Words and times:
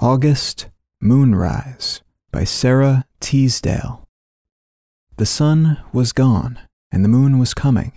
August 0.00 0.68
Moonrise 1.00 2.02
by 2.30 2.44
Sara 2.44 3.04
Teasdale. 3.18 4.04
The 5.16 5.26
sun 5.26 5.78
was 5.92 6.12
gone, 6.12 6.60
and 6.92 7.04
the 7.04 7.08
moon 7.08 7.40
was 7.40 7.52
coming 7.52 7.90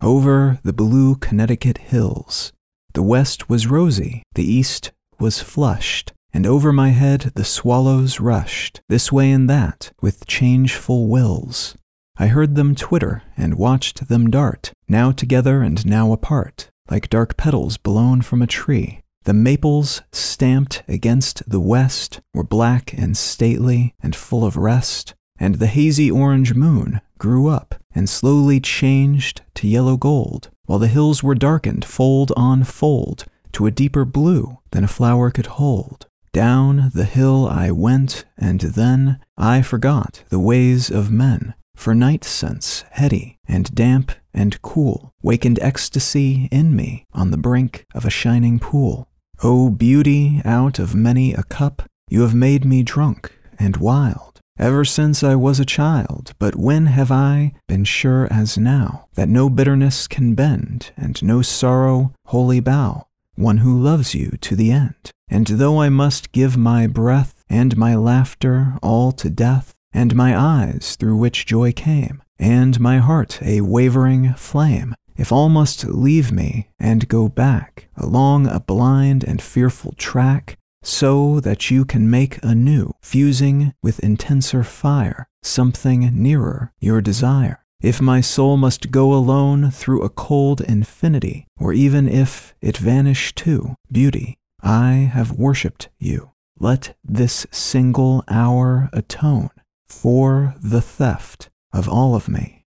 over 0.00 0.60
the 0.62 0.72
blue 0.72 1.16
Connecticut 1.16 1.78
hills. 1.78 2.52
The 2.94 3.02
west 3.02 3.48
was 3.48 3.66
rosy, 3.66 4.22
the 4.34 4.44
east 4.44 4.92
was 5.18 5.42
flushed, 5.42 6.12
and 6.32 6.46
over 6.46 6.72
my 6.72 6.90
head 6.90 7.32
the 7.34 7.44
swallows 7.44 8.20
rushed, 8.20 8.80
this 8.88 9.10
way 9.10 9.32
and 9.32 9.50
that, 9.50 9.90
with 10.00 10.28
changeful 10.28 11.08
wills. 11.08 11.76
I 12.16 12.28
heard 12.28 12.54
them 12.54 12.76
twitter 12.76 13.24
and 13.36 13.58
watched 13.58 14.06
them 14.06 14.30
dart, 14.30 14.70
now 14.86 15.10
together 15.10 15.62
and 15.62 15.84
now 15.84 16.12
apart, 16.12 16.70
like 16.88 17.10
dark 17.10 17.36
petals 17.36 17.78
blown 17.78 18.22
from 18.22 18.42
a 18.42 18.46
tree. 18.46 19.00
The 19.24 19.34
maples 19.34 20.02
stamped 20.12 20.82
against 20.88 21.42
the 21.48 21.60
west 21.60 22.20
were 22.32 22.44
black 22.44 22.94
and 22.94 23.16
stately 23.16 23.94
and 24.02 24.16
full 24.16 24.44
of 24.44 24.56
rest, 24.56 25.14
and 25.38 25.56
the 25.56 25.66
hazy 25.66 26.10
orange 26.10 26.54
moon 26.54 27.00
grew 27.18 27.48
up 27.48 27.74
and 27.94 28.08
slowly 28.08 28.60
changed 28.60 29.42
to 29.54 29.68
yellow 29.68 29.96
gold, 29.96 30.50
while 30.66 30.78
the 30.78 30.88
hills 30.88 31.22
were 31.22 31.34
darkened 31.34 31.84
fold 31.84 32.32
on 32.36 32.64
fold 32.64 33.24
to 33.52 33.66
a 33.66 33.70
deeper 33.70 34.04
blue 34.04 34.58
than 34.70 34.84
a 34.84 34.88
flower 34.88 35.30
could 35.30 35.46
hold. 35.46 36.06
Down 36.32 36.90
the 36.94 37.04
hill 37.04 37.48
I 37.48 37.70
went, 37.70 38.24
and 38.36 38.60
then 38.60 39.18
I 39.36 39.62
forgot 39.62 40.22
the 40.28 40.38
ways 40.38 40.90
of 40.90 41.10
men, 41.10 41.54
for 41.74 41.94
night 41.94 42.22
scents 42.24 42.84
heady 42.90 43.38
and 43.48 43.74
damp 43.74 44.12
and 44.38 44.62
cool 44.62 45.12
wakened 45.20 45.58
ecstasy 45.60 46.48
in 46.52 46.74
me 46.74 47.04
on 47.12 47.32
the 47.32 47.36
brink 47.36 47.84
of 47.92 48.04
a 48.04 48.10
shining 48.10 48.60
pool. 48.60 49.08
O 49.42 49.68
beauty, 49.68 50.40
out 50.44 50.78
of 50.78 50.94
many 50.94 51.34
a 51.34 51.42
cup, 51.42 51.82
you 52.08 52.22
have 52.22 52.34
made 52.34 52.64
me 52.64 52.84
drunk 52.84 53.36
and 53.58 53.76
wild, 53.78 54.40
ever 54.56 54.84
since 54.84 55.24
I 55.24 55.34
was 55.34 55.58
a 55.58 55.64
child. 55.64 56.34
But 56.38 56.54
when 56.54 56.86
have 56.86 57.10
I 57.10 57.52
been 57.66 57.84
sure 57.84 58.28
as 58.32 58.56
now 58.56 59.08
that 59.14 59.28
no 59.28 59.50
bitterness 59.50 60.06
can 60.06 60.36
bend, 60.36 60.92
and 60.96 61.20
no 61.20 61.42
sorrow 61.42 62.12
wholly 62.26 62.60
bow 62.60 63.06
one 63.34 63.58
who 63.58 63.76
loves 63.76 64.14
you 64.14 64.30
to 64.40 64.54
the 64.54 64.70
end? 64.70 65.10
And 65.28 65.46
though 65.46 65.80
I 65.80 65.88
must 65.88 66.32
give 66.32 66.56
my 66.56 66.86
breath 66.86 67.44
and 67.50 67.76
my 67.76 67.96
laughter 67.96 68.74
all 68.82 69.10
to 69.12 69.28
death, 69.30 69.74
and 69.92 70.14
my 70.14 70.38
eyes 70.38 70.96
through 70.98 71.16
which 71.16 71.46
joy 71.46 71.72
came, 71.72 72.22
and 72.38 72.78
my 72.80 72.98
heart 72.98 73.40
a 73.42 73.60
wavering 73.60 74.34
flame, 74.34 74.94
if 75.16 75.32
all 75.32 75.48
must 75.48 75.84
leave 75.84 76.30
me 76.30 76.68
and 76.78 77.08
go 77.08 77.28
back 77.28 77.88
along 77.96 78.46
a 78.46 78.60
blind 78.60 79.24
and 79.24 79.42
fearful 79.42 79.92
track, 79.96 80.56
so 80.82 81.40
that 81.40 81.70
you 81.70 81.84
can 81.84 82.08
make 82.08 82.38
anew, 82.42 82.92
fusing 83.02 83.74
with 83.82 83.98
intenser 84.00 84.62
fire, 84.62 85.28
something 85.42 86.10
nearer 86.14 86.72
your 86.78 87.00
desire. 87.00 87.64
If 87.80 88.00
my 88.00 88.20
soul 88.20 88.56
must 88.56 88.90
go 88.90 89.12
alone 89.12 89.70
through 89.70 90.02
a 90.02 90.08
cold 90.08 90.60
infinity, 90.60 91.46
or 91.58 91.72
even 91.72 92.08
if 92.08 92.54
it 92.60 92.76
vanish 92.76 93.34
too, 93.34 93.74
beauty, 93.90 94.38
I 94.60 95.10
have 95.12 95.32
worshipped 95.32 95.88
you. 95.98 96.32
Let 96.58 96.96
this 97.04 97.46
single 97.52 98.24
hour 98.28 98.88
atone 98.92 99.50
for 99.86 100.54
the 100.60 100.80
theft 100.80 101.50
of 101.72 101.88
all 101.88 102.14
of 102.14 102.28
me. 102.28 102.64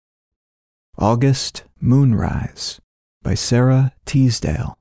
August 0.99 1.65
Moonrise 1.81 2.81
by 3.23 3.35
Sara 3.35 3.93
Teasdale. 4.07 4.79